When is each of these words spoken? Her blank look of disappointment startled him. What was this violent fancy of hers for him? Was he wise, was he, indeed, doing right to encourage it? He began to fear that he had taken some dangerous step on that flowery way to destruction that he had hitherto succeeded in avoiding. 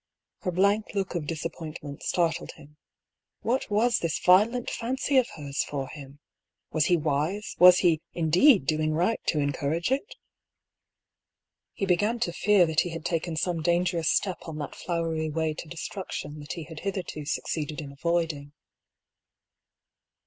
Her 0.39 0.51
blank 0.51 0.95
look 0.95 1.13
of 1.13 1.27
disappointment 1.27 2.01
startled 2.01 2.53
him. 2.53 2.77
What 3.41 3.69
was 3.69 3.99
this 3.99 4.17
violent 4.17 4.67
fancy 4.67 5.17
of 5.17 5.27
hers 5.35 5.63
for 5.63 5.89
him? 5.89 6.17
Was 6.71 6.85
he 6.85 6.97
wise, 6.97 7.55
was 7.59 7.77
he, 7.85 8.01
indeed, 8.11 8.65
doing 8.65 8.93
right 8.93 9.19
to 9.27 9.37
encourage 9.39 9.91
it? 9.91 10.15
He 11.73 11.85
began 11.85 12.19
to 12.21 12.33
fear 12.33 12.65
that 12.65 12.79
he 12.79 12.89
had 12.89 13.05
taken 13.05 13.35
some 13.37 13.61
dangerous 13.61 14.09
step 14.09 14.39
on 14.47 14.57
that 14.57 14.73
flowery 14.73 15.29
way 15.29 15.53
to 15.53 15.69
destruction 15.69 16.39
that 16.39 16.53
he 16.53 16.63
had 16.63 16.79
hitherto 16.79 17.23
succeeded 17.23 17.79
in 17.79 17.91
avoiding. 17.91 18.53